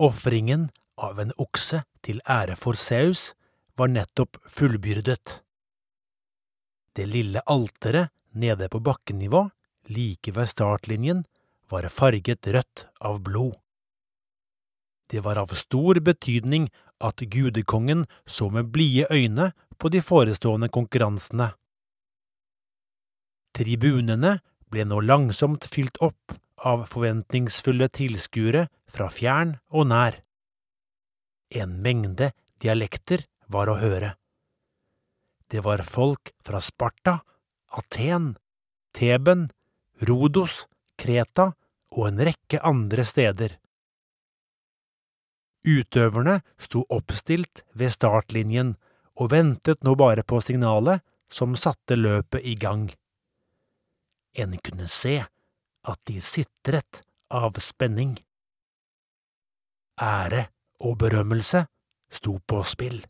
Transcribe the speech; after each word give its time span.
Ofringen 0.00 0.70
av 0.96 1.18
en 1.20 1.32
okse 1.36 1.82
til 2.00 2.22
ære 2.24 2.54
for 2.56 2.78
Saus 2.80 3.34
var 3.76 3.90
nettopp 3.92 4.38
fullbyrdet. 4.48 5.42
Det 6.96 7.04
lille 7.04 7.42
alteret 7.44 8.08
nede 8.32 8.70
på 8.72 8.80
bakkenivå, 8.80 9.42
like 9.92 10.32
ved 10.32 10.48
startlinjen, 10.48 11.26
var 11.68 11.88
farget 11.92 12.48
rødt 12.48 12.86
av 13.00 13.20
blod. 13.20 13.54
Det 15.12 15.20
var 15.20 15.36
av 15.36 15.52
stor 15.52 16.00
betydning 16.00 16.70
at 17.04 17.20
gudekongen 17.20 18.06
så 18.24 18.48
med 18.48 18.72
blide 18.72 19.06
øyne 19.12 19.52
på 19.76 19.92
de 19.92 20.00
forestående 20.00 20.72
konkurransene. 20.72 21.52
Tribunene 23.52 24.38
ble 24.70 24.86
nå 24.88 25.00
langsomt 25.04 25.66
fylt 25.68 26.00
opp 26.00 26.40
av 26.66 26.84
forventningsfulle 26.90 27.88
tilskuere 27.92 28.66
fra 28.90 29.08
fjern 29.12 29.56
og 29.72 29.88
nær. 29.92 30.20
En 31.50 31.78
mengde 31.82 32.30
dialekter 32.62 33.24
var 33.50 33.70
å 33.70 33.78
høre. 33.80 34.14
Det 35.50 35.64
var 35.66 35.82
folk 35.82 36.30
fra 36.46 36.60
Sparta, 36.62 37.18
Aten, 37.74 38.36
Teben, 38.94 39.48
Rodos, 40.06 40.66
Kreta 41.00 41.50
og 41.96 42.06
en 42.10 42.22
rekke 42.30 42.60
andre 42.66 43.04
steder. 43.06 43.56
Utøverne 45.66 46.38
sto 46.60 46.84
oppstilt 46.88 47.64
ved 47.76 47.92
startlinjen 47.92 48.76
og 49.20 49.32
ventet 49.34 49.82
nå 49.84 49.96
bare 49.98 50.24
på 50.24 50.40
signalet 50.44 51.02
som 51.30 51.56
satte 51.58 51.98
løpet 51.98 52.46
i 52.46 52.54
gang. 52.56 52.88
En 54.38 54.56
kunne 54.62 54.88
se 54.88 55.18
at 55.88 56.00
de 56.08 56.20
sitret 56.20 57.02
av 57.30 57.56
spenning. 57.62 58.18
Ære 60.00 60.46
og 60.84 60.98
berømmelse 61.00 61.64
sto 62.12 62.38
på 62.48 62.62
spill. 62.68 63.00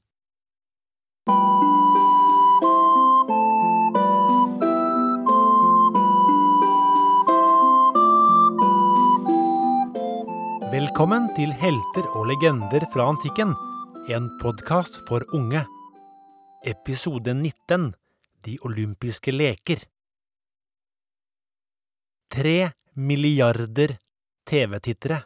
Velkommen 10.70 11.26
til 11.34 11.50
Helter 11.50 12.06
og 12.14 12.28
legender 12.30 12.84
fra 12.92 13.08
antikken, 13.10 13.56
en 14.14 14.28
podkast 14.42 15.00
for 15.08 15.24
unge. 15.34 15.64
Episode 16.62 17.34
19 17.34 17.90
De 18.46 18.54
olympiske 18.64 19.34
leker. 19.34 19.82
Tre 22.30 22.70
milliarder 22.94 23.96
TV-tittere. 24.46 25.24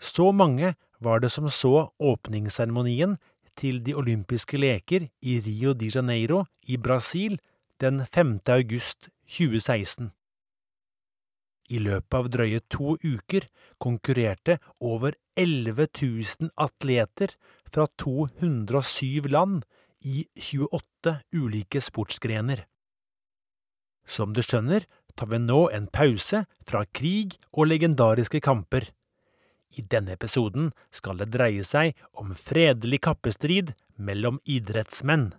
Så 0.00 0.32
mange 0.34 0.74
var 0.98 1.20
det 1.22 1.30
som 1.30 1.46
så 1.46 1.92
åpningsseremonien 2.02 3.14
til 3.54 3.78
de 3.86 3.94
olympiske 3.94 4.58
leker 4.58 5.06
i 5.22 5.36
Rio 5.44 5.70
de 5.78 5.86
Janeiro 5.94 6.40
i 6.66 6.80
Brasil 6.82 7.38
den 7.78 8.02
5. 8.10 8.40
august 8.56 9.06
2016. 9.30 10.10
I 11.70 11.78
løpet 11.78 12.18
av 12.18 12.32
drøye 12.34 12.64
to 12.66 12.96
uker 12.98 13.46
konkurrerte 13.78 14.58
over 14.80 15.14
11 15.38 15.86
000 15.94 16.50
atleter 16.58 17.38
fra 17.70 17.86
207 18.02 19.30
land 19.30 19.62
i 20.02 20.26
28 20.34 21.16
ulike 21.38 21.78
sportsgrener. 21.80 22.66
Som 24.06 24.34
du 24.34 24.42
skjønner, 24.42 24.84
tar 25.16 25.30
vi 25.32 25.40
nå 25.42 25.66
en 25.74 25.86
pause 25.92 26.44
fra 26.68 26.84
krig 26.94 27.36
og 27.52 27.68
legendariske 27.70 28.40
kamper. 28.44 28.88
I 29.72 29.84
denne 29.88 30.16
episoden 30.16 30.72
skal 30.92 31.20
det 31.20 31.30
dreie 31.32 31.64
seg 31.64 31.96
om 32.12 32.34
fredelig 32.36 33.00
kappestrid 33.06 33.72
mellom 33.96 34.40
idrettsmenn. 34.44 35.30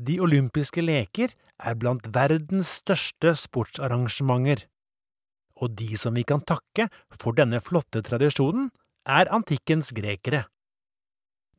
De 0.00 0.16
olympiske 0.20 0.80
leker 0.84 1.32
er 1.60 1.76
blant 1.76 2.06
verdens 2.12 2.78
største 2.80 3.34
sportsarrangementer, 3.36 4.64
og 5.60 5.76
de 5.76 5.96
som 6.00 6.16
vi 6.16 6.24
kan 6.24 6.40
takke 6.40 6.88
for 7.18 7.36
denne 7.36 7.60
flotte 7.60 8.00
tradisjonen, 8.04 8.70
er 9.04 9.28
antikkens 9.32 9.92
grekere. 9.96 10.46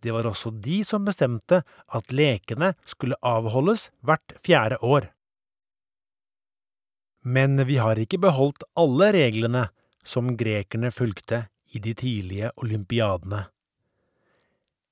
Det 0.01 0.13
var 0.13 0.25
også 0.25 0.49
de 0.65 0.81
som 0.85 1.05
bestemte 1.05 1.61
at 1.93 2.13
lekene 2.13 2.73
skulle 2.89 3.17
avholdes 3.21 3.89
hvert 4.01 4.33
fjerde 4.41 4.79
år. 4.81 5.11
Men 7.21 7.59
vi 7.67 7.77
har 7.77 7.99
ikke 8.01 8.19
beholdt 8.21 8.65
alle 8.79 9.11
reglene 9.13 9.67
som 10.03 10.33
grekerne 10.37 10.91
fulgte 10.91 11.45
i 11.71 11.79
de 11.79 11.93
tidlige 11.95 12.51
olympiadene. 12.57 13.45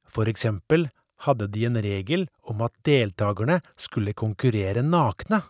For 0.09 0.29
eksempel 0.29 0.87
hadde 1.25 1.49
de 1.51 1.65
en 1.67 1.79
regel 1.81 2.27
om 2.47 2.61
at 2.65 2.75
deltakerne 2.85 3.59
skulle 3.77 4.15
konkurrere 4.17 4.83
nakne. 4.85 5.41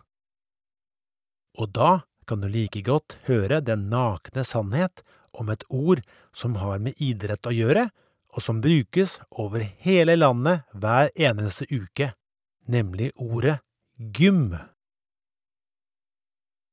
Og 1.58 1.70
da 1.76 2.00
kan 2.26 2.42
du 2.42 2.48
like 2.50 2.82
godt 2.86 3.16
høre 3.28 3.60
den 3.64 3.88
nakne 3.90 4.44
sannhet 4.46 5.04
om 5.32 5.50
et 5.50 5.64
ord 5.68 6.02
som 6.32 6.56
har 6.62 6.80
med 6.82 6.98
idrett 7.02 7.46
å 7.46 7.54
gjøre, 7.54 7.88
og 8.30 8.42
som 8.44 8.60
brukes 8.62 9.16
over 9.30 9.64
hele 9.82 10.14
landet 10.16 10.66
hver 10.78 11.10
eneste 11.18 11.66
uke, 11.70 12.12
nemlig 12.70 13.10
ordet 13.18 13.58
gym. 13.96 14.54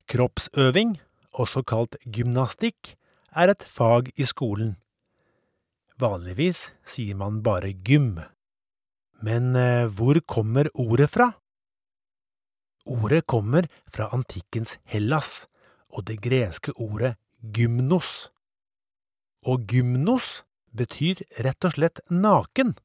Kroppsøving, 0.08 0.96
også 1.36 1.64
kalt 1.68 1.98
gymnastikk, 2.08 2.96
er 3.36 3.52
et 3.52 3.64
fag 3.64 4.12
i 4.16 4.26
skolen. 4.26 4.78
Vanligvis 6.00 6.70
sier 6.88 7.18
man 7.18 7.42
bare 7.44 7.74
gym. 7.74 8.22
Men 9.22 9.56
eh, 9.58 9.90
hvor 9.90 10.20
kommer 10.30 10.70
ordet 10.74 11.10
fra? 11.10 11.32
Ordet 12.88 13.26
kommer 13.28 13.68
fra 13.92 14.08
antikkens 14.16 14.78
Hellas 14.86 15.48
og 15.90 16.06
det 16.08 16.22
greske 16.24 16.72
ordet 16.78 17.16
gymnos. 17.42 18.30
Og 19.44 19.66
gymnos 19.68 20.44
betyr 20.72 21.26
rett 21.44 21.68
og 21.68 21.76
slett 21.76 22.00
naken. 22.08 22.76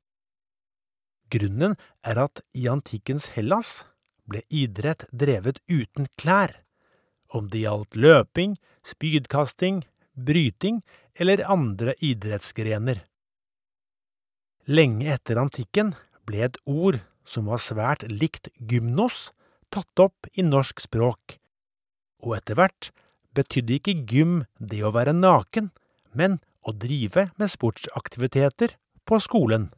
Grunnen 1.33 1.77
er 2.03 2.19
at 2.25 2.43
i 2.57 2.67
antikkens 2.69 3.31
Hellas 3.37 3.83
ble 4.29 4.43
idrett 4.51 5.07
drevet 5.13 5.61
uten 5.71 6.09
klær, 6.19 6.62
om 7.33 7.49
det 7.53 7.65
gjaldt 7.65 7.97
løping, 7.97 8.57
spydkasting, 8.87 9.83
bryting 10.15 10.83
eller 11.15 11.45
andre 11.51 11.95
idrettsgrener. 12.05 13.03
Lenge 14.71 15.09
etter 15.11 15.41
antikken 15.41 15.95
ble 16.29 16.45
et 16.47 16.59
ord 16.69 17.01
som 17.27 17.49
var 17.51 17.63
svært 17.63 18.05
likt 18.09 18.51
gymnos, 18.59 19.31
tatt 19.73 20.03
opp 20.03 20.29
i 20.37 20.45
norsk 20.45 20.83
språk, 20.85 21.39
og 22.23 22.37
etter 22.37 22.59
hvert 22.59 22.91
betydde 23.35 23.79
ikke 23.79 24.01
gym 24.07 24.35
det 24.59 24.83
å 24.85 24.93
være 24.95 25.15
naken, 25.17 25.71
men 26.13 26.39
å 26.63 26.75
drive 26.77 27.31
med 27.41 27.51
sportsaktiviteter 27.51 28.77
på 29.09 29.19
skolen. 29.23 29.71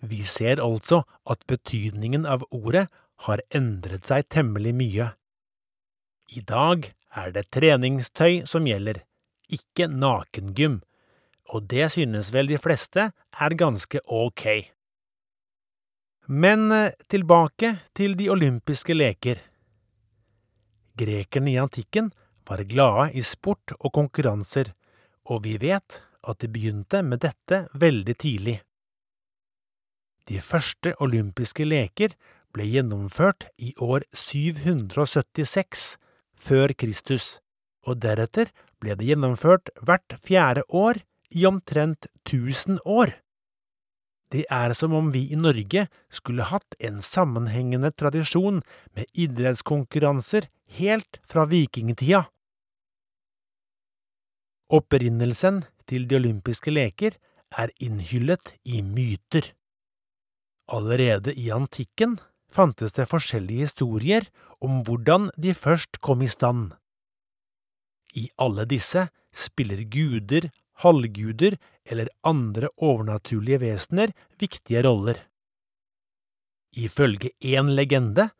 Vi 0.00 0.22
ser 0.22 0.60
altså 0.62 1.02
at 1.26 1.46
betydningen 1.50 2.26
av 2.26 2.44
ordet 2.54 2.86
har 3.26 3.42
endret 3.54 4.06
seg 4.06 4.28
temmelig 4.30 4.74
mye. 4.78 5.08
I 6.28 6.42
dag 6.44 6.90
er 7.16 7.32
det 7.32 7.48
treningstøy 7.54 8.42
som 8.48 8.66
gjelder, 8.68 9.00
ikke 9.48 9.88
nakengym, 9.88 10.80
og 11.48 11.68
det 11.72 11.86
synes 11.94 12.28
vel 12.34 12.50
de 12.50 12.58
fleste 12.60 13.08
er 13.16 13.56
ganske 13.56 14.02
ok. 14.04 14.44
Men 16.28 16.68
eh, 16.72 16.92
tilbake 17.08 17.78
til 17.96 18.16
de 18.18 18.28
olympiske 18.28 18.92
leker. 18.92 19.40
Grekerne 21.00 21.54
i 21.54 21.60
antikken 21.60 22.10
var 22.48 22.60
glade 22.68 23.14
i 23.16 23.22
sport 23.24 23.72
og 23.78 23.94
konkurranser, 23.96 24.74
og 25.32 25.46
vi 25.46 25.56
vet 25.62 26.02
at 26.28 26.40
de 26.42 26.50
begynte 26.52 27.00
med 27.02 27.22
dette 27.24 27.62
veldig 27.72 28.16
tidlig. 28.20 28.58
De 30.28 30.42
første 30.44 30.92
olympiske 31.00 31.64
leker 31.64 32.12
ble 32.52 32.66
gjennomført 32.68 33.48
i 33.56 33.72
år 33.80 34.04
776 34.12 35.94
før 36.38 36.74
Kristus, 36.78 37.38
og 37.86 38.00
deretter 38.02 38.50
ble 38.80 38.96
det 38.98 39.08
gjennomført 39.10 39.72
hvert 39.82 40.16
fjerde 40.22 40.64
år 40.68 41.02
i 41.34 41.44
omtrent 41.48 42.08
1000 42.26 42.80
år. 42.86 43.16
Det 44.32 44.44
er 44.52 44.74
som 44.76 44.92
om 44.92 45.08
vi 45.12 45.24
i 45.32 45.38
Norge 45.40 45.86
skulle 46.12 46.48
hatt 46.50 46.76
en 46.84 47.00
sammenhengende 47.04 47.90
tradisjon 47.96 48.60
med 48.96 49.08
idrettskonkurranser 49.16 50.50
helt 50.78 51.20
fra 51.28 51.46
vikingtida. 51.48 52.26
Opprinnelsen 54.68 55.62
til 55.88 56.04
de 56.08 56.18
olympiske 56.18 56.72
leker 56.74 57.16
er 57.56 57.72
innhyllet 57.80 58.52
i 58.68 58.82
myter. 58.84 59.54
Allerede 60.68 61.32
i 61.32 61.48
antikken 61.48 62.18
fantes 62.52 62.94
det 62.96 63.08
forskjellige 63.10 63.68
historier 63.68 64.28
om 64.64 64.82
hvordan 64.86 65.30
de 65.36 65.54
først 65.54 66.00
kom 66.00 66.22
i 66.22 66.30
stand. 66.30 66.72
I 68.14 68.28
alle 68.40 68.64
disse 68.68 69.08
spiller 69.34 69.84
guder, 69.84 70.48
halvguder 70.82 71.58
eller 71.84 72.08
andre 72.24 72.70
overnaturlige 72.76 73.60
vesener 73.60 74.14
viktige 74.40 74.82
roller. 74.86 75.18
Ifølge 76.76 77.30
én 77.40 77.70
legende 77.74 78.30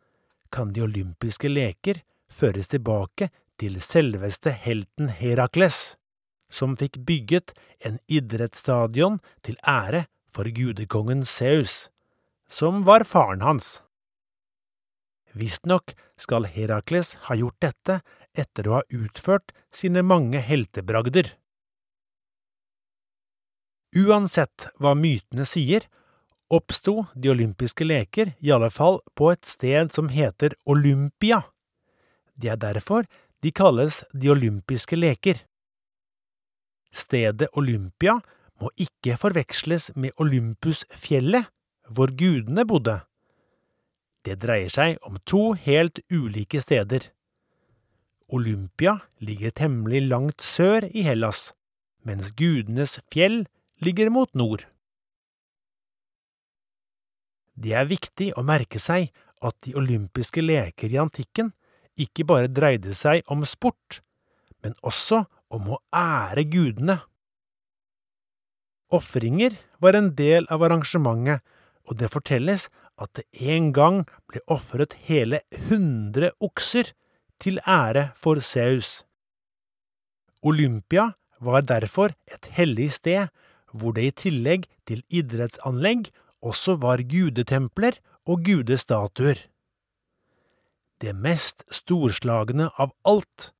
kan 0.51 0.73
de 0.73 0.81
olympiske 0.81 1.49
leker 1.49 2.01
føres 2.29 2.69
tilbake 2.71 3.29
til 3.59 3.79
selveste 3.83 4.53
helten 4.55 5.09
Herakles, 5.09 5.97
som 6.49 6.77
fikk 6.77 7.01
bygget 7.05 7.53
en 7.85 7.99
idrettsstadion 8.07 9.19
til 9.45 9.59
ære 9.67 10.05
for 10.31 10.49
gudekongen 10.49 11.25
Zeus, 11.25 11.89
som 12.49 12.85
var 12.85 13.03
faren 13.03 13.41
hans. 13.45 13.79
Visstnok 15.37 15.93
skal 16.19 16.47
Herakles 16.49 17.13
ha 17.27 17.37
gjort 17.37 17.59
dette 17.61 17.99
etter 18.33 18.67
å 18.67 18.79
ha 18.79 18.81
utført 18.89 19.53
sine 19.73 20.03
mange 20.05 20.41
heltebragder. 20.41 21.35
Uansett 23.97 24.67
hva 24.77 24.93
mytene 24.93 25.45
sier, 25.49 25.87
oppsto 26.49 27.05
de 27.13 27.31
olympiske 27.33 27.85
leker 27.85 28.33
i 28.41 28.51
alle 28.53 28.69
fall 28.73 28.99
på 29.17 29.31
et 29.33 29.45
sted 29.45 29.93
som 29.93 30.09
heter 30.13 30.53
Olympia. 30.69 31.43
Det 32.33 32.53
er 32.53 32.61
derfor 32.61 33.09
de 33.41 33.51
kalles 33.55 34.03
de 34.13 34.29
olympiske 34.33 34.97
leker. 34.97 35.41
Stedet 36.89 37.49
Olympia 37.57 38.17
må 38.59 38.71
ikke 38.77 39.17
forveksles 39.19 39.91
med 39.95 40.15
Olympusfjellet, 40.19 41.45
hvor 41.89 42.11
gudene 42.13 42.65
bodde. 42.67 42.99
Det 44.25 44.35
dreier 44.41 44.71
seg 44.71 44.97
om 45.07 45.15
to 45.27 45.53
helt 45.55 46.01
ulike 46.11 46.59
steder. 46.61 47.07
Olympia 48.29 48.99
ligger 49.23 49.53
temmelig 49.55 50.03
langt 50.09 50.43
sør 50.45 50.85
i 50.91 51.05
Hellas, 51.07 51.53
mens 52.05 52.33
gudenes 52.37 52.99
fjell 53.09 53.45
ligger 53.81 54.11
mot 54.13 54.29
nord. 54.37 54.67
Det 57.59 57.73
er 57.75 57.89
viktig 57.89 58.31
å 58.39 58.43
merke 58.45 58.79
seg 58.79 59.09
at 59.43 59.55
de 59.65 59.73
olympiske 59.79 60.43
leker 60.43 60.91
i 60.91 60.99
antikken 61.01 61.51
ikke 61.99 62.27
bare 62.27 62.51
dreide 62.51 62.93
seg 62.95 63.23
om 63.31 63.43
sport, 63.47 63.99
men 64.63 64.75
også 64.83 65.25
om 65.51 65.73
å 65.75 65.79
ære 65.95 66.45
gudene. 66.51 66.99
Ofringer 68.95 69.57
var 69.83 69.97
en 69.97 70.13
del 70.17 70.47
av 70.53 70.63
arrangementet, 70.65 71.43
og 71.89 71.97
det 71.97 72.11
fortelles 72.13 72.67
at 72.99 73.13
det 73.17 73.25
en 73.53 73.71
gang 73.75 74.01
ble 74.29 74.41
ofret 74.51 74.95
hele 75.07 75.41
hundre 75.69 76.31
okser 76.43 76.91
til 77.39 77.61
ære 77.63 78.09
for 78.19 78.41
Seus. 78.43 79.03
Olympia 80.43 81.13
var 81.39 81.63
derfor 81.67 82.15
et 82.27 82.51
hellig 82.55 82.91
sted 82.99 83.29
hvor 83.71 83.93
det 83.95 84.05
i 84.07 84.15
tillegg 84.25 84.65
til 84.89 85.03
idrettsanlegg 85.13 86.09
også 86.45 86.77
var 86.81 87.03
gudetempler 87.03 87.99
og 88.29 88.43
gudestatuer. 88.47 89.45
Det 90.99 91.13
mest 91.15 91.63
storslagne 91.71 92.69
av 92.79 92.91
alt 93.07 93.51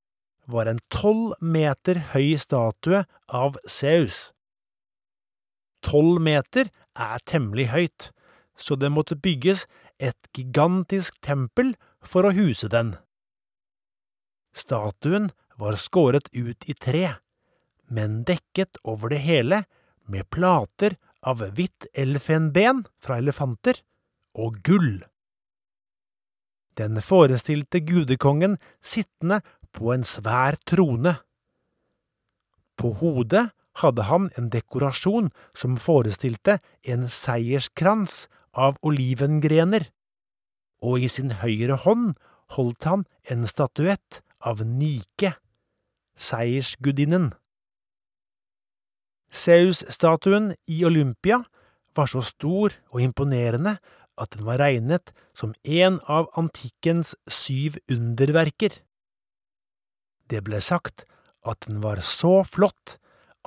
var 0.49 0.67
en 0.67 0.81
tolv 0.91 1.37
meter 1.39 2.01
høy 2.13 2.35
statue 2.41 3.03
av 3.27 3.59
Seus. 3.69 4.31
Tolv 5.85 6.19
meter 6.19 6.71
er 6.99 7.21
temmelig 7.23 7.69
høyt, 7.71 8.09
så 8.59 8.75
det 8.75 8.91
måtte 8.91 9.15
bygges 9.15 9.65
et 9.99 10.29
gigantisk 10.35 11.19
tempel 11.25 11.73
for 12.03 12.27
å 12.27 12.33
huse 12.35 12.69
den. 12.71 12.95
Statuen 14.55 15.29
var 15.59 15.79
skåret 15.79 16.29
ut 16.31 16.65
i 16.69 16.75
tre, 16.75 17.19
men 17.87 18.23
dekket 18.27 18.79
over 18.83 19.13
det 19.13 19.21
hele 19.23 19.63
med 20.09 20.29
plater 20.29 20.97
av 21.21 21.43
hvitt 21.55 21.87
elfenben 21.93 22.85
fra 23.01 23.19
elefanter 23.19 23.81
og 24.39 24.59
gull. 24.63 25.03
Den 26.79 27.01
forestilte 27.03 27.81
gudekongen 27.83 28.57
sittende 28.79 29.41
på 29.75 29.91
en 29.93 30.05
svær 30.07 30.55
trone. 30.69 31.17
På 32.79 32.93
hodet 33.01 33.49
hadde 33.83 34.05
han 34.07 34.29
en 34.39 34.47
dekorasjon 34.51 35.29
som 35.55 35.75
forestilte 35.79 36.59
en 36.87 37.07
seierskrans 37.11 38.27
av 38.53 38.77
olivengrener, 38.85 39.89
og 40.81 41.03
i 41.03 41.09
sin 41.11 41.33
høyre 41.41 41.77
hånd 41.83 42.15
holdt 42.55 42.87
han 42.87 43.05
en 43.29 43.45
statuett 43.47 44.21
av 44.39 44.63
Nike, 44.65 45.35
seiersgudinnen. 46.19 47.31
Zeus-statuen 49.29 50.53
i 50.67 50.81
Olympia 50.87 51.43
var 51.95 52.09
så 52.09 52.23
stor 52.25 52.73
og 52.93 53.01
imponerende 53.03 53.77
at 54.19 54.33
den 54.35 54.45
var 54.47 54.59
regnet 54.59 55.13
som 55.37 55.53
en 55.63 55.99
av 56.09 56.31
antikkens 56.39 57.13
syv 57.29 57.77
underverker. 57.91 58.73
Det 60.29 60.41
ble 60.45 60.59
sagt 60.61 61.05
at 61.47 61.61
den 61.67 61.79
var 61.83 62.01
så 62.03 62.41
flott 62.43 62.97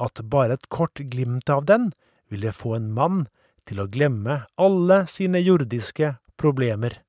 at 0.00 0.22
bare 0.32 0.56
et 0.56 0.70
kort 0.72 1.02
glimt 1.12 1.50
av 1.52 1.66
den 1.68 1.90
ville 2.32 2.54
få 2.56 2.76
en 2.78 2.90
mann 2.96 3.26
til 3.68 3.82
å 3.82 3.88
glemme 3.90 4.42
alle 4.60 5.02
sine 5.10 5.42
jordiske 5.42 6.14
problemer. 6.40 7.00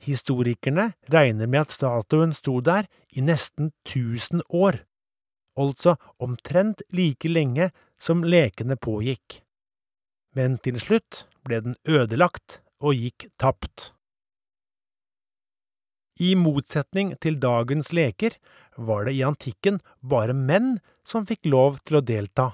Historikerne 0.00 0.92
regner 1.12 1.48
med 1.50 1.66
at 1.66 1.76
statuen 1.76 2.32
sto 2.32 2.60
der 2.64 2.88
i 3.12 3.20
nesten 3.24 3.74
tusen 3.84 4.40
år, 4.48 4.82
altså 5.60 5.98
omtrent 6.18 6.80
like 6.92 7.28
lenge 7.28 7.68
som 8.00 8.24
lekene 8.24 8.80
pågikk 8.80 9.42
men 10.36 10.58
til 10.64 10.78
slutt 10.82 11.24
ble 11.46 11.60
den 11.64 11.76
ødelagt 11.88 12.60
og 12.80 12.96
gikk 12.96 13.28
tapt. 13.40 13.90
I 16.20 16.34
motsetning 16.36 17.14
til 17.20 17.38
dagens 17.40 17.94
leker 17.96 18.36
var 18.76 19.06
det 19.08 19.16
i 19.16 19.24
antikken 19.24 19.80
bare 20.00 20.36
menn 20.36 20.76
som 21.06 21.26
fikk 21.28 21.48
lov 21.48 21.80
til 21.84 22.00
å 22.00 22.04
delta. 22.04 22.50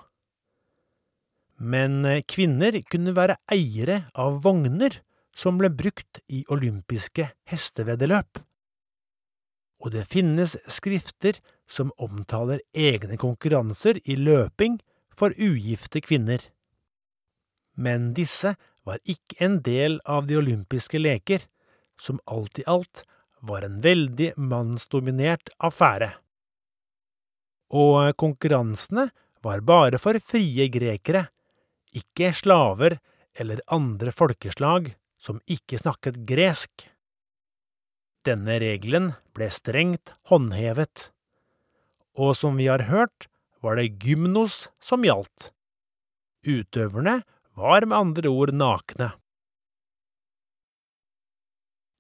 Men 1.59 2.05
kvinner 2.29 2.77
kunne 2.91 3.15
være 3.17 3.39
eiere 3.53 4.05
av 4.15 4.43
vogner 4.45 5.01
som 5.37 5.61
ble 5.61 5.71
brukt 5.73 6.21
i 6.29 6.43
olympiske 6.53 7.31
hesteveddeløp. 7.49 8.43
Og 9.85 9.93
det 9.93 10.07
finnes 10.09 10.57
skrifter 10.73 11.39
som 11.69 11.93
omtaler 12.01 12.63
egne 12.73 13.19
konkurranser 13.21 14.01
i 14.05 14.17
løping 14.17 14.79
for 15.17 15.33
ugifte 15.37 16.01
kvinner 16.05 16.41
men 17.77 18.13
disse 18.17 18.55
var 18.87 19.01
ikke 19.05 19.37
en 19.45 19.61
del 19.65 19.99
av 20.09 20.27
de 20.27 20.39
olympiske 20.41 20.99
leker, 20.99 21.45
som 22.01 22.21
alt 22.25 22.61
i 22.61 22.65
alt 22.69 23.03
var 23.47 23.67
en 23.67 23.81
veldig 23.85 24.33
mannsdominert 24.41 25.53
affære. 25.61 26.11
Og 27.77 28.17
konkurransene 28.17 29.09
var 29.45 29.65
bare 29.67 30.01
for 30.01 30.17
frie 30.23 30.69
grekere, 30.73 31.27
ikke 31.95 32.33
slaver 32.35 32.99
eller 33.37 33.61
andre 33.73 34.13
folkeslag 34.15 34.95
som 35.21 35.41
ikke 35.51 35.79
snakket 35.81 36.23
gresk. 36.29 36.87
Denne 38.27 38.59
regelen 38.63 39.13
ble 39.37 39.49
strengt 39.55 40.15
håndhevet, 40.31 41.11
og 42.17 42.35
som 42.39 42.57
vi 42.59 42.67
har 42.71 42.89
hørt, 42.91 43.29
var 43.63 43.79
det 43.79 43.99
gymnos 44.03 44.67
som 44.83 45.05
gjaldt. 45.07 45.51
Utøverne 46.47 47.21
var 47.57 47.87
med 47.87 47.97
andre 47.97 48.31
ord 48.31 48.53
nakne. 48.55 49.13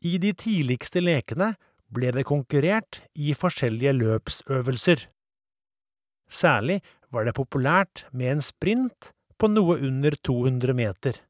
I 0.06 0.18
de 0.22 0.32
tidligste 0.36 1.00
lekene 1.02 1.54
ble 1.92 2.12
det 2.14 2.26
konkurrert 2.28 3.00
i 3.14 3.32
forskjellige 3.34 3.94
løpsøvelser. 3.96 5.06
Særlig 6.28 6.80
var 7.14 7.26
det 7.26 7.36
populært 7.38 8.04
med 8.12 8.36
en 8.36 8.44
sprint 8.44 9.12
på 9.38 9.50
noe 9.52 9.78
under 9.84 10.16
200 10.24 10.74
meter. 10.76 11.20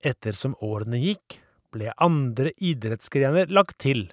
Ettersom 0.00 0.56
årene 0.64 1.00
gikk, 1.00 1.40
ble 1.70 1.92
andre 2.02 2.50
idrettsgrener 2.56 3.50
lagt 3.52 3.78
til, 3.84 4.08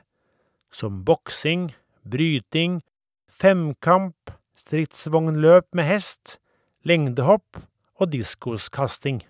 som 0.70 1.02
boksing, 1.08 1.72
bryting, 2.06 2.82
femkamp, 3.32 4.34
stridsvognløp 4.58 5.70
med 5.78 5.88
hest, 5.88 6.38
lengdehopp 6.86 7.62
og 7.98 8.12
diskoskasting. 8.14 9.24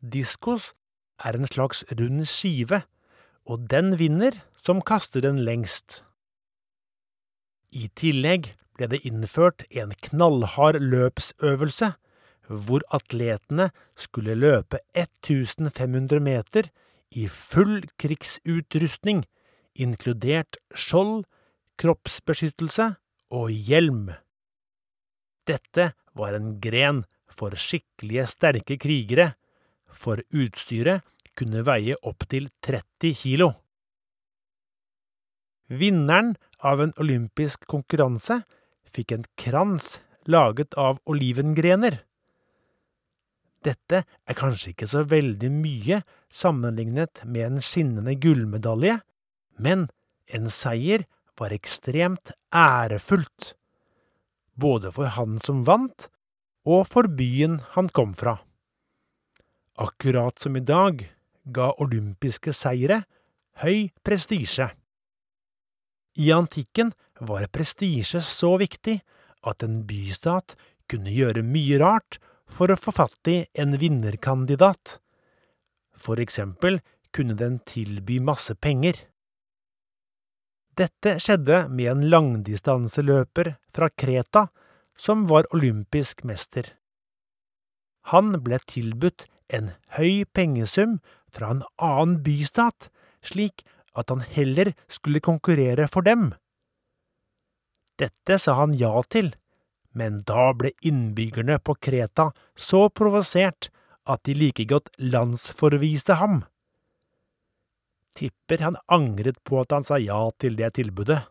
Diskos 0.00 0.74
er 1.24 1.38
en 1.38 1.48
slags 1.48 1.82
rund 1.98 2.26
skive, 2.28 2.82
og 3.46 3.66
den 3.70 3.94
vinner 3.98 4.36
som 4.58 4.82
kaster 4.82 5.22
den 5.24 5.40
lengst. 5.46 6.02
I 7.70 7.88
tillegg 7.98 8.52
ble 8.76 8.88
det 8.92 9.02
innført 9.08 9.64
en 9.70 9.94
knallhard 10.08 10.78
løpsøvelse, 10.82 11.94
hvor 12.46 12.84
atletene 12.94 13.70
skulle 13.98 14.36
løpe 14.38 14.78
1500 14.94 16.20
meter 16.22 16.68
i 17.10 17.26
full 17.32 17.80
krigsutrustning, 17.98 19.24
inkludert 19.74 20.60
skjold, 20.74 21.24
kroppsbeskyttelse 21.80 22.92
og 23.34 23.50
hjelm. 23.50 24.14
Dette 25.46 25.92
var 26.16 26.36
en 26.36 26.56
gren 26.62 27.04
for 27.30 27.54
skikkelige 27.58 28.26
sterke 28.30 28.78
krigere, 28.80 29.34
for 29.90 30.20
utstyret 30.34 31.04
kunne 31.36 31.62
veie 31.66 31.96
opptil 32.06 32.48
30 32.64 33.16
kilo. 33.16 33.50
Vinneren 35.66 36.34
av 36.62 36.80
en 36.82 36.94
olympisk 37.02 37.66
konkurranse 37.68 38.40
fikk 38.96 39.12
en 39.16 39.26
krans 39.38 39.96
laget 40.26 40.74
av 40.80 40.98
olivengrener. 41.06 42.00
Dette 43.66 44.02
er 44.06 44.38
kanskje 44.38 44.72
ikke 44.72 44.88
så 44.90 45.02
veldig 45.08 45.50
mye 45.52 46.00
sammenlignet 46.32 47.24
med 47.24 47.46
en 47.48 47.62
skinnende 47.64 48.14
gullmedalje, 48.22 49.00
men 49.58 49.88
en 50.26 50.50
seier 50.52 51.06
var 51.36 51.54
ekstremt 51.54 52.32
ærefullt, 52.54 53.54
både 54.56 54.92
for 54.94 55.12
han 55.16 55.40
som 55.44 55.64
vant, 55.66 56.08
og 56.66 56.86
for 56.90 57.10
byen 57.18 57.60
han 57.74 57.90
kom 57.94 58.14
fra. 58.16 58.38
Akkurat 59.76 60.38
som 60.40 60.56
i 60.56 60.64
dag 60.64 61.04
ga 61.52 61.70
olympiske 61.82 62.54
seire 62.56 63.02
høy 63.62 63.90
prestisje. 64.04 64.70
I 66.16 66.32
antikken 66.32 66.94
var 67.20 67.46
prestisje 67.52 68.20
så 68.24 68.56
viktig 68.60 69.00
at 69.46 69.62
en 69.62 69.82
bystat 69.88 70.56
kunne 70.90 71.12
gjøre 71.12 71.44
mye 71.46 71.78
rart 71.82 72.18
for 72.46 72.70
å 72.70 72.78
få 72.78 72.94
fatt 72.94 73.30
i 73.30 73.40
en 73.58 73.76
vinnerkandidat. 73.80 74.98
For 75.96 76.20
eksempel 76.22 76.80
kunne 77.14 77.36
den 77.38 77.58
tilby 77.66 78.18
masse 78.20 78.54
penger. 78.54 78.98
Dette 80.76 81.16
skjedde 81.22 81.66
med 81.72 81.88
en 81.94 82.02
langdistanseløper 82.12 83.54
fra 83.72 83.88
Kreta 83.96 84.48
som 84.96 85.24
var 85.30 85.48
olympisk 85.56 86.22
mester. 86.28 86.74
Han 88.12 88.36
ble 88.44 88.58
tilbudt 88.68 89.24
en 89.48 89.72
høy 89.96 90.26
pengesum 90.36 90.98
fra 91.32 91.54
en 91.54 91.62
annen 91.82 92.20
bystat, 92.24 92.90
slik 93.24 93.64
at 93.96 94.12
han 94.12 94.20
heller 94.20 94.74
skulle 94.92 95.24
konkurrere 95.24 95.88
for 95.88 96.04
dem. 96.06 96.34
Dette 97.96 98.38
sa 98.38 98.58
han 98.60 98.74
ja 98.76 98.92
til, 99.08 99.32
men 99.96 100.20
da 100.28 100.50
ble 100.52 100.74
innbyggerne 100.84 101.56
på 101.64 101.76
Kreta 101.80 102.30
så 102.52 102.86
provosert 102.92 103.70
at 104.06 104.22
de 104.28 104.34
like 104.36 104.66
godt 104.68 104.92
landsforviste 105.00 106.18
ham. 106.20 106.42
Tipper 108.16 108.62
han 108.64 108.76
angret 108.92 109.40
på 109.44 109.60
at 109.60 109.72
han 109.72 109.84
sa 109.84 109.98
ja 110.00 110.20
til 110.40 110.56
det 110.60 110.74
tilbudet. 110.78 111.22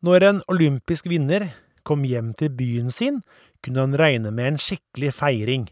Når 0.00 0.24
en 0.24 0.38
olympisk 0.48 1.10
vinner 1.12 1.50
kom 1.84 2.06
hjem 2.08 2.32
til 2.36 2.52
byen 2.56 2.92
sin, 2.92 3.20
kunne 3.60 3.84
han 3.84 3.98
regne 4.00 4.32
med 4.32 4.54
en 4.54 4.60
skikkelig 4.60 5.12
feiring, 5.16 5.66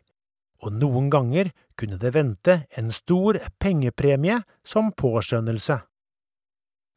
og 0.60 0.74
noen 0.76 1.08
ganger 1.12 1.52
kunne 1.80 1.96
det 2.00 2.12
vente 2.16 2.58
en 2.76 2.90
stor 2.92 3.38
pengepremie 3.60 4.42
som 4.66 4.92
påskjønnelse. 4.92 5.78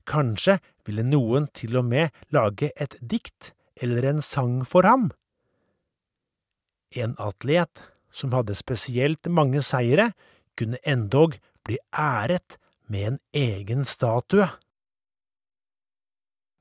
Kanskje 0.07 0.59
ville 0.85 1.05
noen 1.05 1.47
til 1.55 1.77
og 1.79 1.87
med 1.87 2.11
lage 2.33 2.71
et 2.75 2.97
dikt 3.01 3.53
eller 3.81 4.05
en 4.09 4.21
sang 4.21 4.61
for 4.67 4.87
ham. 4.87 5.09
En 6.95 7.15
atlet 7.19 7.83
som 8.11 8.33
hadde 8.35 8.57
spesielt 8.59 9.29
mange 9.31 9.61
seire, 9.63 10.11
kunne 10.59 10.81
endog 10.83 11.37
bli 11.63 11.77
æret 11.95 12.57
med 12.91 13.07
en 13.07 13.19
egen 13.33 13.85
statue. 13.87 14.49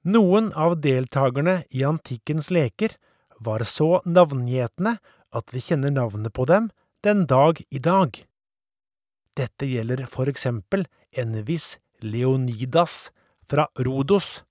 Noen 0.07 0.53
av 0.57 0.79
deltakerne 0.81 1.61
i 1.77 1.83
antikkens 1.85 2.49
leker 2.55 2.95
var 3.45 3.67
så 3.69 3.99
navngjetne 4.07 4.95
at 5.37 5.53
vi 5.53 5.63
kjenner 5.65 5.93
navnet 5.93 6.33
på 6.33 6.47
dem 6.49 6.71
den 7.05 7.27
dag 7.29 7.61
i 7.69 7.83
dag. 7.83 8.15
Dette 9.37 9.69
gjelder 9.69 10.07
for 10.11 10.31
eksempel 10.31 10.87
en 11.19 11.37
viss 11.49 11.75
Leonidas 12.01 13.11
fra 13.51 13.69
Rodos, 13.79 14.45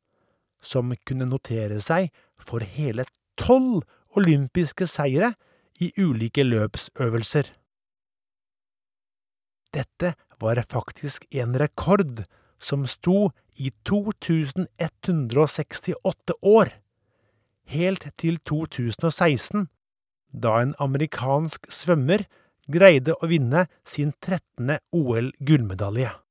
som 0.62 0.96
kunne 1.08 1.26
notere 1.30 1.80
seg 1.84 2.10
for 2.40 2.60
hele 2.60 3.06
tolv 3.40 3.84
olympiske 4.20 4.88
seire 4.90 5.34
i 5.80 5.94
ulike 6.02 6.44
løpsøvelser. 6.44 7.44
Dette 9.74 10.14
var 10.42 10.64
faktisk 10.68 11.26
en 11.32 11.60
rekord 11.62 12.24
som 12.60 12.88
sto 12.88 13.32
i 13.56 13.72
2168 13.88 16.34
år, 16.42 16.70
helt 17.70 18.08
til 18.18 18.40
2016, 18.44 19.68
da 20.34 20.62
en 20.62 20.76
amerikansk 20.82 21.72
svømmer 21.72 22.26
greide 22.70 23.14
å 23.18 23.28
vinne 23.30 23.68
sin 23.88 24.14
13. 24.22 24.78
OL-gullmedalje. 24.92 26.29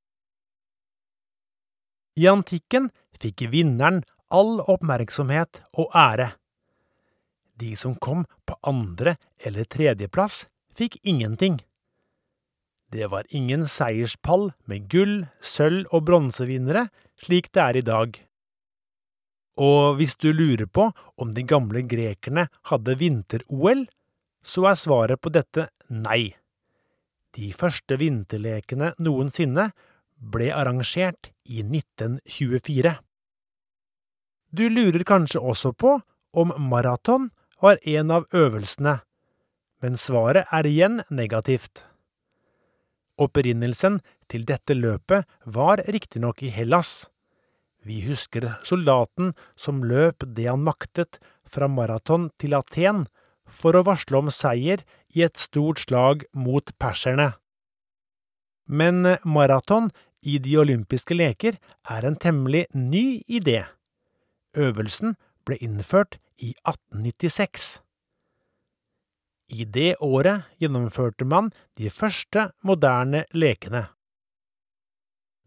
I 2.18 2.26
antikken 2.26 2.90
fikk 3.22 3.46
vinneren 3.52 4.02
all 4.34 4.58
oppmerksomhet 4.66 5.62
og 5.78 5.92
ære. 5.94 6.32
De 7.58 7.74
som 7.78 7.94
kom 7.94 8.24
på 8.46 8.56
andre 8.66 9.16
eller 9.38 9.66
tredjeplass, 9.70 10.46
fikk 10.74 10.98
ingenting. 11.02 11.60
Det 12.90 13.06
var 13.12 13.26
ingen 13.34 13.66
seierspall 13.68 14.50
med 14.70 14.88
gull, 14.90 15.26
sølv 15.40 15.86
og 15.92 16.06
bronsevinnere, 16.08 16.88
slik 17.20 17.50
det 17.52 17.62
er 17.62 17.78
i 17.78 17.84
dag. 17.86 18.18
Og 19.58 19.98
hvis 19.98 20.14
du 20.16 20.30
lurer 20.32 20.66
på 20.70 20.88
om 21.18 21.32
de 21.34 21.42
gamle 21.42 21.82
grekerne 21.90 22.46
hadde 22.70 22.94
vinter-OL, 22.98 23.84
så 24.42 24.68
er 24.70 24.78
svaret 24.78 25.20
på 25.20 25.32
dette 25.34 25.68
nei. 25.90 26.30
De 27.34 27.50
første 27.52 27.98
vinterlekene 28.00 28.94
noensinne 29.02 29.68
ble 30.18 30.50
arrangert 30.54 31.30
i 31.44 31.62
1924. 31.62 32.94
Du 34.50 34.64
lurer 34.68 35.04
kanskje 35.04 35.40
også 35.40 35.72
på 35.72 35.98
om 36.32 36.52
maraton 36.70 37.30
var 37.62 37.78
en 37.82 38.10
av 38.14 38.26
øvelsene, 38.34 38.98
men 39.82 39.96
svaret 39.98 40.48
er 40.52 40.66
igjen 40.66 41.02
negativt. 41.10 41.84
Opprinnelsen 43.18 44.00
til 44.30 44.44
dette 44.46 44.76
løpet 44.78 45.26
var 45.44 45.82
riktignok 45.90 46.42
i 46.46 46.52
Hellas. 46.54 47.08
Vi 47.82 48.00
husker 48.06 48.46
soldaten 48.66 49.32
som 49.58 49.82
løp 49.86 50.24
det 50.36 50.46
han 50.50 50.62
maktet 50.66 51.18
fra 51.48 51.68
maraton 51.70 52.28
til 52.38 52.54
Aten 52.58 53.06
for 53.48 53.74
å 53.74 53.84
varsle 53.86 54.20
om 54.20 54.30
seier 54.34 54.84
i 55.16 55.24
et 55.26 55.38
stort 55.40 55.82
slag 55.82 56.26
mot 56.36 56.70
perserne. 56.78 57.32
Men 58.68 59.16
maraton 59.24 59.88
i 60.22 60.38
de 60.42 60.56
olympiske 60.58 61.14
leker 61.14 61.58
er 61.90 62.06
en 62.06 62.16
temmelig 62.18 62.66
ny 62.74 63.22
idé. 63.28 63.64
Øvelsen 64.56 65.16
ble 65.46 65.58
innført 65.62 66.18
i 66.38 66.54
1896. 66.66 67.78
I 69.48 69.64
det 69.64 69.94
året 70.04 70.48
gjennomførte 70.60 71.24
man 71.24 71.52
de 71.78 71.90
første 71.90 72.50
moderne 72.62 73.24
lekene. 73.32 73.86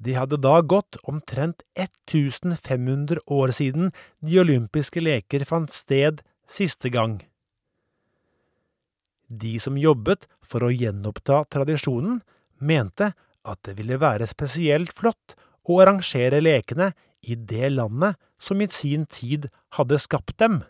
Det 0.01 0.15
hadde 0.17 0.39
da 0.41 0.55
gått 0.65 0.97
omtrent 1.05 1.61
1500 1.77 3.21
år 3.29 3.53
siden 3.53 3.91
de 4.25 4.39
olympiske 4.41 5.03
leker 5.03 5.45
fant 5.45 5.69
sted 5.69 6.23
siste 6.49 6.89
gang. 6.89 7.19
De 9.29 9.59
som 9.61 9.77
jobbet 9.77 10.25
for 10.41 10.65
å 10.65 10.73
gjenoppta 10.73 11.43
tradisjonen, 11.53 12.23
mente 12.57 13.11
at 13.47 13.61
det 13.65 13.77
ville 13.79 13.99
være 14.01 14.27
spesielt 14.29 14.93
flott 14.97 15.35
å 15.65 15.79
arrangere 15.81 16.41
lekene 16.41 16.91
i 17.21 17.35
det 17.35 17.69
landet 17.73 18.17
som 18.41 18.61
i 18.61 18.67
sin 18.67 19.05
tid 19.05 19.49
hadde 19.77 19.99
skapt 20.01 20.37
dem. 20.41 20.61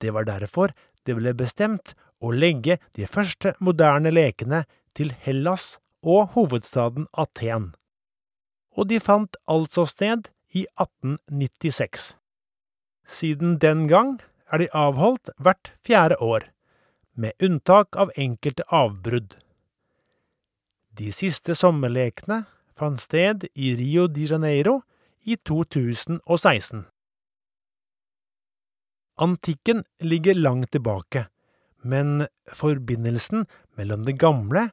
Det 0.00 0.14
var 0.14 0.28
derfor 0.28 0.72
det 1.06 1.16
ble 1.18 1.34
bestemt 1.36 1.94
å 2.20 2.32
legge 2.32 2.78
de 2.96 3.08
første 3.08 3.54
moderne 3.60 4.12
lekene 4.12 4.64
til 4.96 5.12
Hellas 5.24 5.78
og 6.02 6.36
hovedstaden 6.36 7.08
Aten. 7.12 7.72
Og 8.76 8.88
de 8.88 9.00
fant 9.02 9.36
altså 9.50 9.86
sted 9.88 10.30
i 10.54 10.66
1896. 10.78 12.14
Siden 13.10 13.58
den 13.58 13.86
gang 13.90 14.18
er 14.50 14.62
de 14.62 14.70
avholdt 14.74 15.32
hvert 15.38 15.72
fjerde 15.84 16.18
år, 16.22 16.46
med 17.14 17.34
unntak 17.42 17.96
av 17.98 18.12
enkelte 18.16 18.64
avbrudd. 18.70 19.34
De 20.98 21.12
siste 21.14 21.54
sommerlekene 21.54 22.44
fant 22.78 23.00
sted 23.00 23.46
i 23.54 23.74
Rio 23.78 24.08
de 24.10 24.26
Janeiro 24.26 24.80
i 25.22 25.36
2016. 25.36 26.84
Antikken 29.20 29.84
ligger 30.00 30.34
langt 30.34 30.72
tilbake, 30.72 31.26
men 31.84 32.26
forbindelsen 32.56 33.44
mellom 33.76 34.06
det 34.06 34.16
gamle 34.20 34.70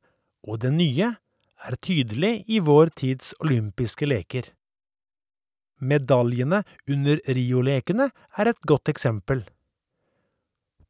og 0.48 0.62
det 0.64 0.72
nye 0.74 1.14
er 1.68 1.80
tydelig 1.84 2.46
i 2.48 2.62
vår 2.64 2.94
tids 2.96 3.34
olympiske 3.44 4.08
leker. 4.08 4.48
Medaljene 5.78 6.64
under 6.90 7.20
Rio-lekene 7.28 8.10
er 8.38 8.50
et 8.50 8.62
godt 8.66 8.90
eksempel. 8.90 9.44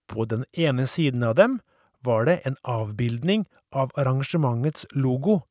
På 0.08 0.24
den 0.30 0.46
ene 0.54 0.86
siden 0.88 1.26
av 1.28 1.36
dem 1.36 1.58
var 2.06 2.26
det 2.26 2.40
en 2.46 2.58
avbildning 2.64 3.46
av 3.72 3.92
arrangementets 3.96 4.86
logo, 4.92 5.42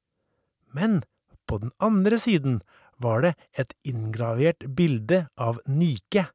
men 0.73 1.03
på 1.47 1.59
den 1.59 1.73
andre 1.79 2.19
siden 2.19 2.61
var 2.99 3.23
det 3.23 3.35
et 3.53 3.75
inngravert 3.85 4.67
bilde 4.77 5.27
av 5.37 5.61
Nike, 5.67 6.27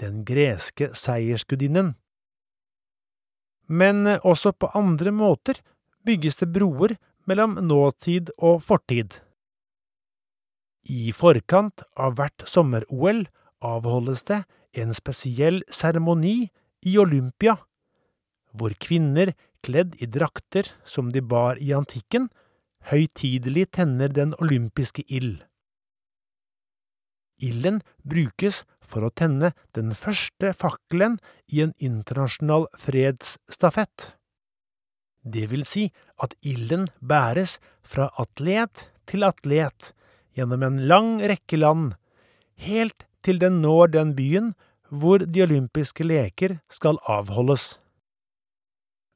den 0.00 0.24
greske 0.24 0.92
seiersgudinnen. 0.96 1.94
Men 3.66 4.06
også 4.06 4.52
på 4.52 4.70
andre 4.74 5.12
måter 5.14 5.60
bygges 6.06 6.40
det 6.40 6.50
broer 6.54 6.96
mellom 7.28 7.58
nåtid 7.62 8.32
og 8.38 8.62
fortid. 8.66 9.20
I 10.88 11.12
forkant 11.12 11.84
av 11.94 12.16
hvert 12.18 12.46
sommer-OL 12.48 13.26
avholdes 13.60 14.24
det 14.30 14.40
en 14.80 14.94
spesiell 14.96 15.60
seremoni 15.70 16.48
i 16.86 16.96
Olympia, 16.98 17.58
hvor 18.52 18.74
kvinner 18.82 19.34
kledd 19.64 19.96
i 20.00 20.08
drakter 20.08 20.70
som 20.84 21.10
de 21.12 21.22
bar 21.22 21.60
i 21.60 21.72
antikken, 21.76 22.28
høytidelig 22.90 23.70
tenner 23.76 24.12
den 24.12 24.34
olympiske 24.40 25.04
ild. 25.08 25.44
Ilden 27.40 27.80
brukes 28.04 28.64
for 28.84 29.06
å 29.06 29.12
tenne 29.16 29.52
den 29.76 29.94
første 29.96 30.52
fakkelen 30.56 31.18
i 31.48 31.62
en 31.64 31.72
internasjonal 31.78 32.66
fredsstafett. 32.76 34.12
Det 35.24 35.46
vil 35.50 35.64
si 35.68 35.88
at 36.20 36.34
ilden 36.40 36.88
bæres 37.00 37.58
fra 37.84 38.08
atlet 38.20 38.88
til 39.08 39.24
atlet 39.26 39.92
gjennom 40.36 40.64
en 40.64 40.80
lang 40.88 41.18
rekke 41.20 41.60
land, 41.60 41.94
helt 42.60 43.06
til 43.24 43.40
den 43.40 43.60
når 43.64 43.92
den 43.96 44.14
byen 44.16 44.52
hvor 44.90 45.22
de 45.22 45.44
olympiske 45.44 46.04
leker 46.04 46.58
skal 46.72 46.98
avholdes. 47.08 47.76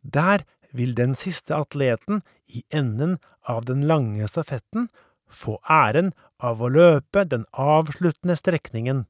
Der 0.04 0.44
vil 0.70 0.94
den 0.94 1.14
siste 1.16 1.56
atleten 1.56 2.22
i 2.46 2.64
enden 2.70 3.18
av 3.48 3.64
den 3.64 3.86
lange 3.88 4.28
stafetten 4.28 4.88
få 5.28 5.58
æren 5.70 6.12
av 6.38 6.62
å 6.62 6.70
løpe 6.70 7.24
den 7.24 7.46
avsluttende 7.50 8.36
strekningen, 8.38 9.04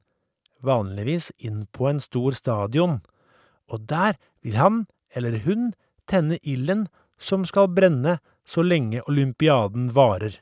vanligvis 0.63 1.31
inn 1.37 1.65
på 1.75 1.89
en 1.89 1.99
stor 2.01 2.33
stadion, 2.37 3.01
og 3.67 3.85
der 3.89 4.17
vil 4.41 4.57
han 4.57 4.85
eller 5.15 5.37
hun 5.45 5.73
tenne 6.09 6.39
ilden 6.41 6.87
som 7.17 7.45
skal 7.45 7.69
brenne 7.73 8.19
så 8.45 8.63
lenge 8.65 9.03
olympiaden 9.09 9.91
varer. 9.95 10.39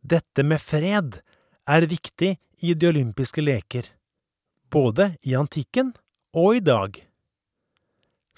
Dette 0.00 0.44
med 0.46 0.62
fred 0.62 1.20
er 1.68 1.88
viktig 1.90 2.36
i 2.64 2.74
de 2.74 2.88
olympiske 2.88 3.42
leker, 3.42 3.84
både 4.70 5.16
i 5.26 5.34
antikken 5.36 5.92
og 6.36 6.60
i 6.60 6.64
dag. 6.64 7.07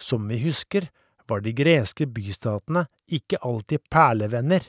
Som 0.00 0.28
vi 0.28 0.40
husker, 0.44 0.88
var 1.28 1.44
de 1.44 1.52
greske 1.54 2.08
bystatene 2.10 2.86
ikke 3.06 3.38
alltid 3.46 3.84
perlevenner. 3.92 4.64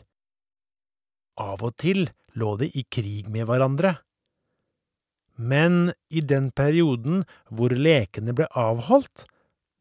Av 1.42 1.64
og 1.64 1.78
til 1.82 2.10
lå 2.38 2.56
de 2.62 2.70
i 2.78 2.84
krig 2.84 3.30
med 3.32 3.48
hverandre. 3.50 3.96
Men 5.42 5.94
i 6.12 6.22
den 6.22 6.52
perioden 6.52 7.24
hvor 7.50 7.74
lekene 7.74 8.36
ble 8.38 8.46
avholdt, 8.54 9.26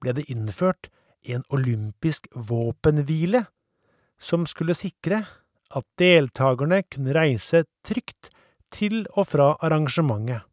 ble 0.00 0.14
det 0.16 0.28
innført 0.32 0.88
en 1.28 1.44
olympisk 1.52 2.30
våpenhvile 2.32 3.44
som 4.20 4.46
skulle 4.48 4.76
sikre 4.78 5.24
at 5.76 5.86
deltakerne 6.00 6.80
kunne 6.88 7.14
reise 7.16 7.64
trygt 7.86 8.30
til 8.72 9.02
og 9.12 9.28
fra 9.32 9.50
arrangementet. 9.60 10.46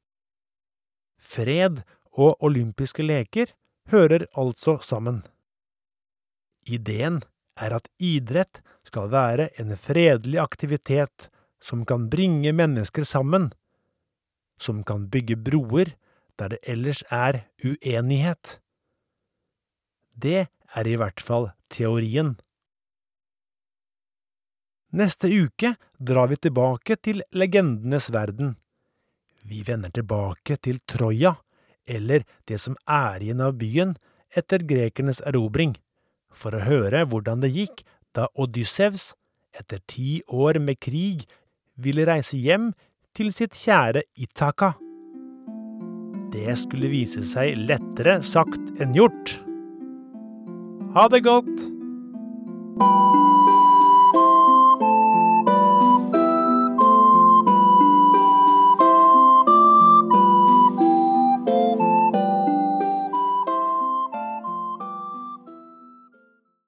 Fred 1.17 1.81
og 2.17 2.43
olympiske 2.43 3.05
leker 3.05 3.53
hører 3.91 4.27
altså 4.35 4.77
sammen. 4.83 5.23
Ideen 6.67 7.21
er 7.57 7.77
at 7.77 7.87
idrett 8.03 8.61
skal 8.87 9.09
være 9.11 9.49
en 9.59 9.73
fredelig 9.79 10.39
aktivitet 10.41 11.29
som 11.63 11.85
kan 11.85 12.09
bringe 12.11 12.51
mennesker 12.53 13.07
sammen, 13.07 13.51
som 14.59 14.83
kan 14.83 15.07
bygge 15.11 15.37
broer 15.39 15.95
der 16.37 16.53
det 16.53 16.59
ellers 16.69 17.03
er 17.09 17.47
uenighet. 17.65 18.59
Det 20.13 20.47
er 20.47 20.87
i 20.87 20.97
hvert 20.99 21.21
fall 21.21 21.51
teorien. 21.73 22.35
Neste 24.97 25.27
uke 25.27 25.73
drar 25.99 26.29
vi 26.31 26.37
tilbake 26.37 26.95
til 26.95 27.21
legendenes 27.35 28.09
verden. 28.13 28.55
Vi 29.43 29.63
vender 29.67 29.91
tilbake 29.93 30.57
til 30.57 30.79
Troja, 30.87 31.33
eller 31.87 32.25
det 32.47 32.59
som 32.61 32.77
er 32.87 33.23
igjen 33.23 33.43
av 33.43 33.57
byen 33.59 33.95
etter 34.35 34.63
grekernes 34.67 35.21
erobring, 35.25 35.75
for 36.31 36.53
å 36.53 36.65
høre 36.67 37.05
hvordan 37.07 37.41
det 37.43 37.53
gikk 37.55 37.83
da 38.15 38.27
Odyssevs, 38.37 39.13
etter 39.57 39.81
ti 39.89 40.21
år 40.27 40.59
med 40.61 40.79
krig, 40.83 41.23
ville 41.77 42.05
reise 42.05 42.37
hjem 42.37 42.71
til 43.17 43.31
sitt 43.33 43.57
kjære 43.57 44.03
Itaka. 44.19 44.75
Det 46.33 46.53
skulle 46.59 46.91
vise 46.91 47.23
seg 47.25 47.57
lettere 47.57 48.19
sagt 48.25 48.81
enn 48.83 48.93
gjort. 48.97 49.37
Ha 50.93 51.07
det 51.13 51.23
godt! 51.25 51.67